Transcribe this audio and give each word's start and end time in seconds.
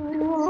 我 0.00 0.46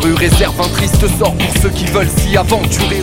Rue 0.00 0.14
réserve 0.14 0.60
un 0.60 0.68
triste 0.68 1.08
sort 1.18 1.34
pour 1.34 1.62
ceux 1.62 1.70
qui 1.70 1.86
veulent 1.86 2.08
s'y 2.08 2.36
aventurer. 2.36 3.02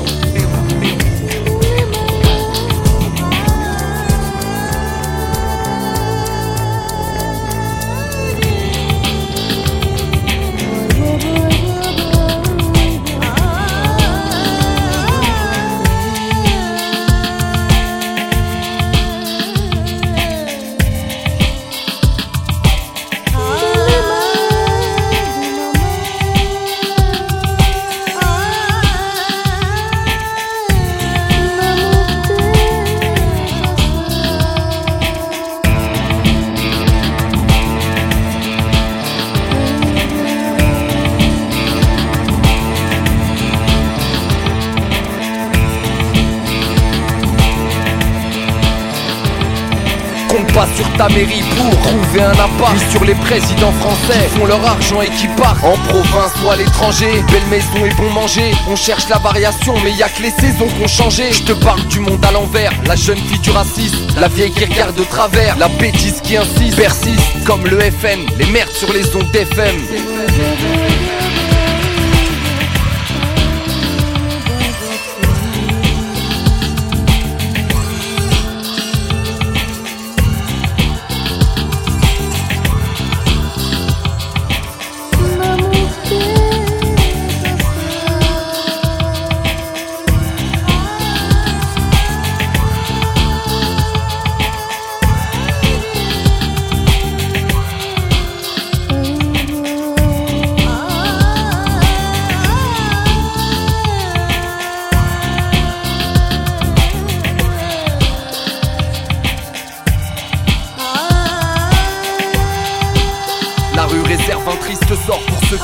Compte 50.36 50.54
pas 50.54 50.68
sur 50.76 50.92
ta 50.98 51.08
mairie 51.08 51.44
pour 51.56 51.80
trouver 51.80 52.22
un 52.22 52.32
appart. 52.32 52.78
Sur 52.92 53.06
les 53.06 53.16
présidents 53.16 53.72
français 53.72 54.28
font 54.36 54.46
leur 54.46 54.66
argent 54.66 55.02
et 55.02 55.08
qui 55.08 55.28
partent. 55.30 55.64
En 55.64 55.78
province 55.88 56.34
ou 56.44 56.50
à 56.50 56.58
l'étranger 56.58 57.24
Belle 57.32 57.46
maison 57.50 57.86
et 57.86 57.94
bon 57.94 58.10
manger. 58.10 58.52
On 58.70 58.76
cherche 58.76 59.08
la 59.08 59.18
variation 59.18 59.76
mais 59.82 59.94
y 59.94 60.04
a 60.04 60.10
que 60.10 60.24
les 60.24 60.32
saisons 60.32 60.68
qui 60.68 60.84
ont 60.84 60.88
changé. 60.88 61.32
Je 61.32 61.44
te 61.44 61.54
parle 61.54 61.86
du 61.86 62.02
monde 62.02 62.24
à 62.26 62.32
l'envers. 62.32 62.74
La 62.86 62.98
jeune 62.98 63.18
fille 63.18 63.40
du 63.40 63.52
racisme 63.52 64.08
La 64.20 64.28
vieille 64.28 64.52
qui 64.52 64.66
regarde 64.66 64.96
de 64.96 65.06
travers. 65.06 65.58
La 65.58 65.70
bêtise 65.70 66.20
qui 66.22 66.36
insiste 66.36 66.76
Persiste. 66.76 67.46
Comme 67.46 67.66
le 67.66 67.80
FN 67.80 68.20
Les 68.38 68.46
merdes 68.48 68.72
sur 68.72 68.92
les 68.92 69.16
ondes 69.16 69.32
d'FM 69.32 69.78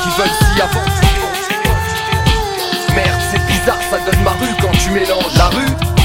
qui 0.02 0.10
veulent 0.18 0.28
s'y 0.28 0.62
aventurer. 0.62 1.08
Merde, 2.96 3.22
c'est 3.32 3.46
bizarre, 3.46 3.80
ça 3.90 4.00
donne 4.00 4.24
ma 4.24 4.32
rue 4.32 4.56
quand 4.62 4.72
tu 4.72 4.90
mélanges 4.92 5.38
la 5.38 5.50
rue. 5.50 6.01